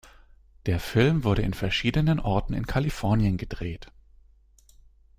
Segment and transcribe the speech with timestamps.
[0.65, 3.91] Der Film wurde in verschiedenen Orten in Kalifornien gedreht.